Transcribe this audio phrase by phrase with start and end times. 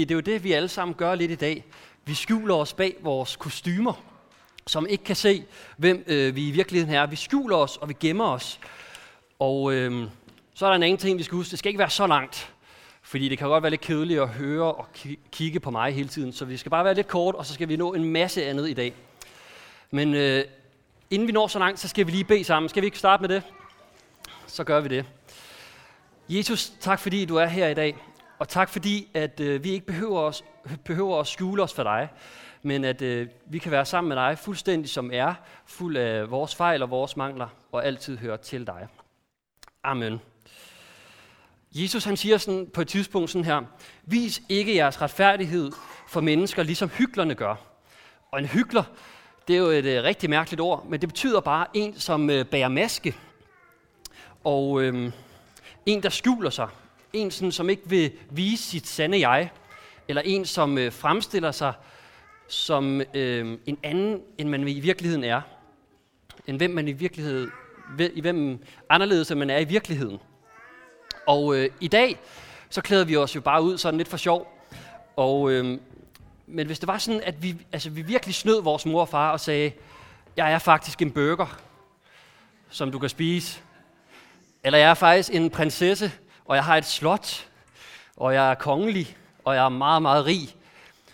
[0.00, 1.64] Det er jo det, vi alle sammen gør lidt i dag.
[2.04, 4.02] Vi skjuler os bag vores kostymer,
[4.66, 5.44] som ikke kan se,
[5.76, 7.06] hvem øh, vi i virkeligheden er.
[7.06, 8.60] Vi skjuler os, og vi gemmer os.
[9.38, 10.08] Og øh,
[10.54, 11.50] så er der en anden ting, vi skal huske.
[11.50, 12.52] Det skal ikke være så langt.
[13.02, 14.86] Fordi det kan godt være lidt kedeligt at høre og
[15.32, 16.32] kigge på mig hele tiden.
[16.32, 18.68] Så vi skal bare være lidt kort, og så skal vi nå en masse andet
[18.68, 18.94] i dag.
[19.90, 20.44] Men øh,
[21.10, 22.68] inden vi når så langt, så skal vi lige bede sammen.
[22.68, 23.42] Skal vi ikke starte med det?
[24.46, 25.04] Så gør vi det.
[26.28, 27.96] Jesus, tak fordi du er her i dag.
[28.38, 30.44] Og tak fordi, at øh, vi ikke behøver, os,
[30.84, 32.08] behøver at skjule os for dig,
[32.62, 35.34] men at øh, vi kan være sammen med dig fuldstændig som er,
[35.66, 38.88] fuld af vores fejl og vores mangler, og altid høre til dig.
[39.84, 40.20] Amen.
[41.72, 43.62] Jesus han siger sådan på et tidspunkt sådan her,
[44.04, 45.72] vis ikke jeres retfærdighed
[46.08, 47.54] for mennesker, ligesom hyklerne gør.
[48.30, 48.84] Og en hykler,
[49.48, 52.44] det er jo et øh, rigtig mærkeligt ord, men det betyder bare en, som øh,
[52.44, 53.16] bærer maske.
[54.44, 55.12] Og øh,
[55.86, 56.68] en, der skjuler sig.
[57.16, 59.50] En, sådan, som ikke vil vise sit sande jeg.
[60.08, 61.72] Eller en, som øh, fremstiller sig
[62.48, 65.40] som øh, en anden, end man i virkeligheden er.
[66.46, 67.50] End hvem man i virkeligheden,
[68.14, 70.18] i hvem anderledes, end man er i virkeligheden.
[71.26, 72.18] Og øh, i dag,
[72.70, 74.52] så klæder vi os jo bare ud sådan lidt for sjov.
[75.16, 75.78] Og, øh,
[76.46, 79.32] men hvis det var sådan, at vi, altså, vi virkelig snød vores mor og far
[79.32, 79.72] og sagde,
[80.36, 81.60] jeg er faktisk en burger,
[82.70, 83.60] som du kan spise.
[84.64, 86.12] Eller jeg er faktisk en prinsesse,
[86.46, 87.46] og jeg har et slot,
[88.16, 90.56] og jeg er kongelig, og jeg er meget, meget rig.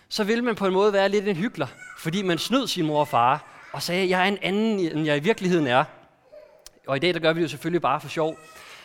[0.08, 3.00] Så vil man på en måde være lidt en hyggelig, fordi man snød sin mor
[3.00, 5.84] og far og sagde, jeg er en anden, end jeg i virkeligheden er.
[6.86, 8.36] Og i dag, der gør vi det jo selvfølgelig bare for sjov.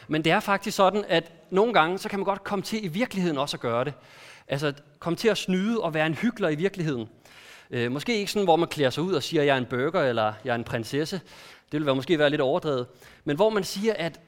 [0.08, 2.88] Men det er faktisk sådan, at nogle gange, så kan man godt komme til i
[2.88, 3.94] virkeligheden også at gøre det.
[4.48, 7.10] Altså komme til at snyde og være en hyggelig i virkeligheden.
[7.72, 10.04] Øh, måske ikke sådan, hvor man klæder sig ud og siger, jeg er en burger
[10.04, 11.22] eller jeg er en prinsesse.
[11.72, 12.88] Det vil være, måske være lidt overdrevet.
[13.26, 14.20] Men hvor man siger, at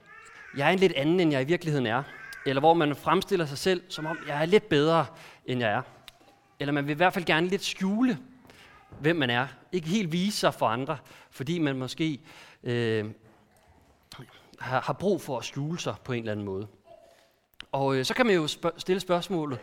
[0.57, 2.03] jeg er en lidt anden, end jeg i virkeligheden er.
[2.45, 5.05] Eller hvor man fremstiller sig selv, som om jeg er lidt bedre,
[5.45, 5.81] end jeg er.
[6.59, 8.17] Eller man vil i hvert fald gerne lidt skjule,
[8.99, 9.47] hvem man er.
[9.71, 10.97] Ikke helt vise sig for andre,
[11.31, 12.19] fordi man måske
[12.63, 13.05] øh,
[14.59, 16.67] har, har brug for at skjule sig på en eller anden måde.
[17.71, 19.59] Og øh, så kan man jo spørg- stille spørgsmålet,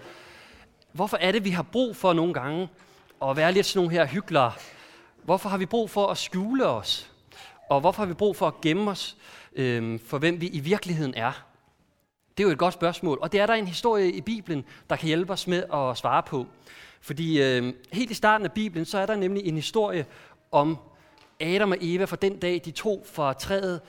[0.92, 2.68] hvorfor er det, vi har brug for nogle gange
[3.22, 4.52] at være lidt sådan nogle her hyggelere?
[5.22, 7.12] Hvorfor har vi brug for at skjule os?
[7.68, 9.16] Og hvorfor har vi brug for at gemme os
[9.52, 11.32] øh, for, hvem vi i virkeligheden er?
[12.36, 14.96] Det er jo et godt spørgsmål, og det er der en historie i Bibelen, der
[14.96, 16.46] kan hjælpe os med at svare på.
[17.00, 20.06] Fordi øh, helt i starten af Bibelen, så er der nemlig en historie
[20.52, 20.78] om
[21.40, 23.80] Adam og Eva fra den dag, de tog fra træet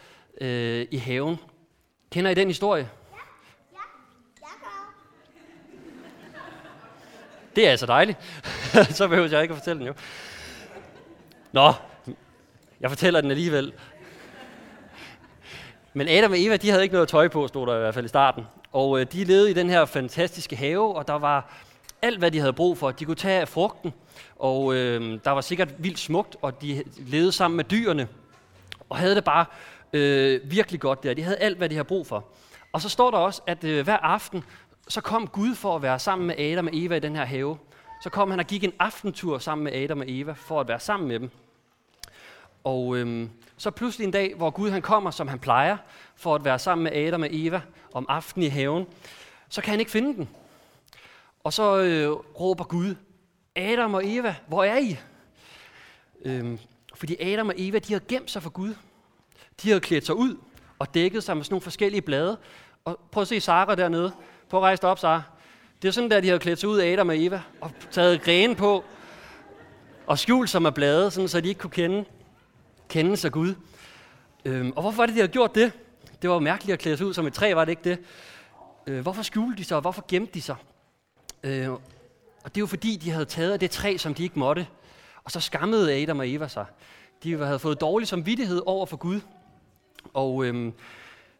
[0.41, 1.37] øh, i haven.
[2.11, 2.89] Kender I den historie?
[3.11, 3.17] Ja.
[3.71, 3.77] Ja.
[4.41, 4.93] Jeg gør.
[7.55, 8.17] Det er altså dejligt.
[8.97, 9.93] Så behøver jeg ikke at fortælle den jo.
[11.51, 11.73] Nå,
[12.81, 13.73] jeg fortæller den alligevel.
[15.93, 18.05] Men Adam og Eva, de havde ikke noget tøj på, stod der i hvert fald
[18.05, 18.43] i starten.
[18.71, 21.53] Og øh, de levede i den her fantastiske have, og der var
[22.01, 22.91] alt, hvad de havde brug for.
[22.91, 23.93] De kunne tage af frugten,
[24.35, 28.07] og øh, der var sikkert vildt smukt, og de levede sammen med dyrene,
[28.89, 29.45] og havde det bare
[29.93, 31.13] øh, virkelig godt der.
[31.13, 32.25] De havde alt, hvad de havde brug for.
[32.73, 34.43] Og så står der også, at øh, hver aften,
[34.87, 37.57] så kom Gud for at være sammen med Adam og Eva i den her have.
[38.03, 40.79] Så kom han og gik en aftentur sammen med Adam og Eva for at være
[40.79, 41.31] sammen med dem.
[42.63, 45.77] Og øhm, så pludselig en dag, hvor Gud han kommer, som han plejer,
[46.15, 47.61] for at være sammen med Adam og Eva
[47.93, 48.85] om aftenen i haven,
[49.49, 50.29] så kan han ikke finde den.
[51.43, 52.95] Og så øh, råber Gud,
[53.55, 54.97] Adam og Eva, hvor er I?
[56.25, 56.59] Øhm,
[56.95, 58.73] fordi Adam og Eva, de har gemt sig for Gud.
[59.63, 60.37] De havde klædt sig ud
[60.79, 62.37] og dækket sig med sådan nogle forskellige blade.
[62.85, 64.11] Og prøv at se Sara dernede.
[64.49, 65.21] Prøv at rejse dig op, Sara.
[65.81, 68.21] Det er sådan der, de havde klædt sig ud af Adam og Eva, og taget
[68.21, 68.83] grene på,
[70.07, 72.05] og skjult sig med blade, sådan, så de ikke kunne kende,
[72.89, 73.55] kende sig Gud.
[74.45, 75.71] Øhm, og hvorfor var det, de havde gjort det?
[76.21, 77.99] Det var mærkeligt at klæde sig ud som et træ, var det ikke det?
[78.87, 80.55] Øh, hvorfor skjulte de sig, og hvorfor gemte de sig?
[81.43, 81.79] Øh, og
[82.45, 84.67] det er jo fordi, de havde taget af det træ, som de ikke måtte.
[85.23, 86.65] Og så skammede Adam og Eva sig.
[87.23, 89.21] De havde fået dårlig samvittighed over for Gud.
[90.13, 90.73] Og øhm,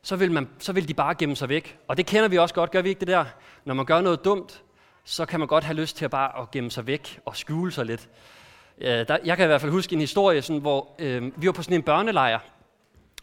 [0.02, 1.80] så, vil man, så vil de bare gemme sig væk.
[1.88, 3.26] Og det kender vi også godt, gør vi ikke det der?
[3.66, 4.64] Når man gør noget dumt,
[5.04, 7.72] så kan man godt have lyst til at bare at gemme sig væk og skjule
[7.72, 8.10] sig lidt.
[8.82, 11.54] Øh, der, jeg kan i hvert fald huske en historie, sådan, hvor øh, vi var
[11.54, 12.40] på sådan en børnelejr,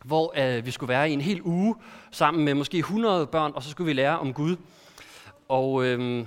[0.04, 1.74] hvor øh, vi skulle være i en hel uge
[2.10, 4.56] sammen med måske 100 børn, og så skulle vi lære om Gud.
[5.48, 6.26] Og øh,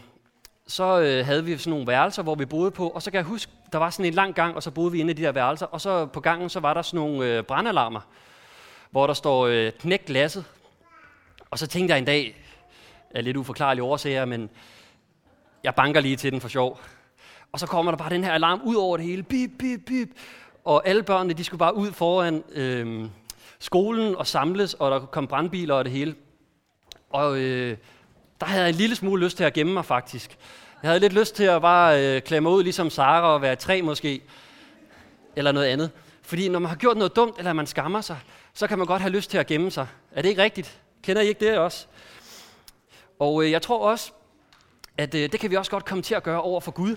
[0.68, 3.26] så øh, havde vi sådan nogle værelser, hvor vi boede på, og så kan jeg
[3.26, 5.32] huske, der var sådan en lang gang, og så boede vi inde i de der
[5.32, 8.02] værelser, og så på gangen, så var der sådan nogle øh, brandalarmer
[8.92, 10.46] hvor der står øh, knæk glasset.
[11.50, 12.44] Og så tænkte jeg en dag,
[13.12, 14.50] af lidt uforklarlige årsager, men
[15.64, 16.80] jeg banker lige til den for sjov.
[17.52, 19.24] Og så kommer der bare den her alarm ud over det hele.
[19.24, 20.10] Bip, bip, bip.
[20.66, 23.10] Og alle børnene, de skulle bare ud foran øh,
[23.60, 26.16] skolen og samles, og der kom brandbiler og det hele.
[27.10, 27.78] Og øh,
[28.40, 30.38] der havde jeg en lille smule lyst til at gemme mig faktisk.
[30.84, 33.82] Jeg havde lidt lyst til at bare øh, klemme ud ligesom Sara og være tre
[33.82, 34.22] måske.
[35.36, 35.92] Eller noget andet.
[36.22, 38.18] Fordi når man har gjort noget dumt, eller man skammer sig,
[38.54, 39.88] så kan man godt have lyst til at gemme sig.
[40.12, 40.80] Er det ikke rigtigt?
[41.04, 41.88] Kender I ikke det også?
[43.20, 44.12] Og øh, jeg tror også,
[44.98, 46.96] at øh, det kan vi også godt komme til at gøre over for Gud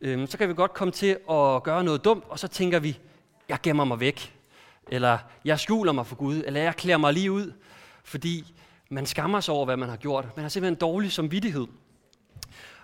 [0.00, 2.98] øhm, så kan vi godt komme til at gøre noget dumt, og så tænker vi,
[3.48, 4.32] jeg gemmer mig væk.
[4.88, 6.42] Eller jeg skjuler mig for Gud.
[6.46, 7.52] Eller jeg klæder mig lige ud.
[8.04, 8.54] Fordi
[8.88, 10.36] man skammer sig over, hvad man har gjort.
[10.36, 11.66] Man har simpelthen en dårlig samvittighed.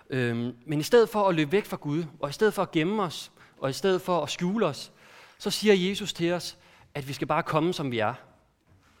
[0.09, 2.71] Øhm, men i stedet for at løbe væk fra Gud, og i stedet for at
[2.71, 4.91] gemme os, og i stedet for at skjule os,
[5.37, 6.57] så siger Jesus til os,
[6.93, 8.13] at vi skal bare komme, som vi er.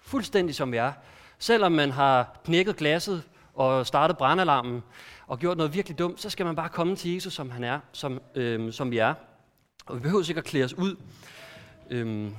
[0.01, 0.93] Fuldstændig som vi er.
[1.39, 4.83] Selvom man har knækket glasset og startet brandalarmen
[5.27, 7.79] og gjort noget virkelig dumt, så skal man bare komme til Jesus, som han er,
[7.91, 9.13] som, øhm, som vi er.
[9.85, 10.95] Og vi behøver sikkert klæde os ud.
[11.89, 12.35] Øhm,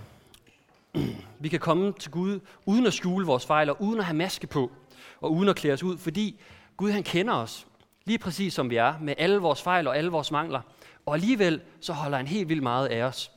[1.42, 4.46] vi kan komme til Gud uden at skjule vores fejl, og uden at have maske
[4.46, 4.72] på,
[5.20, 6.40] og uden at klæde os ud, fordi
[6.76, 7.66] Gud han kender os,
[8.04, 10.60] lige præcis som vi er, med alle vores fejl og alle vores mangler.
[11.06, 13.30] Og alligevel så holder han helt vildt meget af os.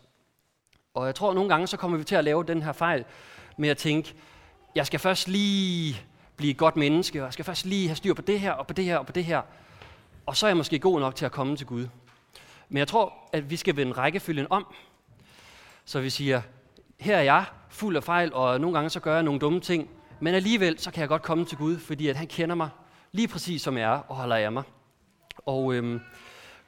[0.93, 3.05] Og jeg tror, at nogle gange så kommer vi til at lave den her fejl
[3.57, 4.13] med at tænke,
[4.75, 6.01] jeg skal først lige
[6.37, 8.67] blive et godt menneske, og jeg skal først lige have styr på det her, og
[8.67, 9.41] på det her, og på det her.
[10.25, 11.87] Og så er jeg måske god nok til at komme til Gud.
[12.69, 14.73] Men jeg tror, at vi skal vende rækkefølgen om.
[15.85, 16.41] Så vi siger,
[16.99, 19.89] her er jeg fuld af fejl, og nogle gange så gør jeg nogle dumme ting,
[20.19, 22.69] men alligevel så kan jeg godt komme til Gud, fordi at han kender mig
[23.11, 24.63] lige præcis som jeg er og holder af mig.
[25.45, 26.01] Og øhm,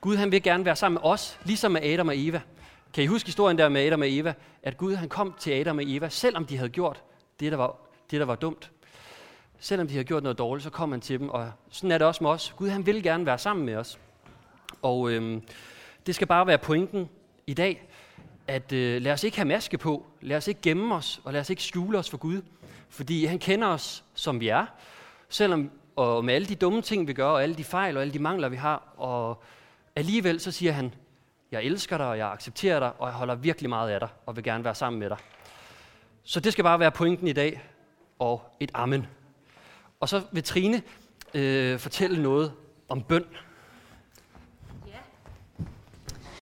[0.02, 2.42] Gud han vil gerne være sammen med os, ligesom med Adam og Eva.
[2.94, 4.34] Kan I huske historien der med Adam og Eva?
[4.64, 7.04] At Gud han kom til Adam og Eva, selvom de havde gjort
[7.40, 7.76] det, der var,
[8.12, 8.72] det, der var dumt.
[9.60, 12.08] Selvom de har gjort noget dårligt, så kommer han til dem, og sådan er det
[12.08, 12.54] også med os.
[12.58, 14.00] Gud han vil gerne være sammen med os.
[14.82, 15.42] Og øhm,
[16.06, 17.10] det skal bare være pointen
[17.48, 17.90] i dag,
[18.48, 21.42] at øh, lad os ikke have maske på, lad os ikke gemme os, og lad
[21.42, 22.42] os ikke skjule os for Gud.
[22.90, 24.66] Fordi han kender os, som vi er,
[25.30, 28.14] selvom og med alle de dumme ting, vi gør, og alle de fejl og alle
[28.14, 28.94] de mangler, vi har.
[28.98, 29.44] Og
[29.96, 30.94] alligevel så siger han,
[31.52, 34.36] jeg elsker dig, og jeg accepterer dig, og jeg holder virkelig meget af dig, og
[34.36, 35.18] vil gerne være sammen med dig.
[36.24, 37.62] Så det skal bare være pointen i dag,
[38.20, 39.08] og et amen.
[40.00, 40.82] Og så vil Trine
[41.34, 42.54] øh, fortælle noget
[42.90, 43.26] om bøn.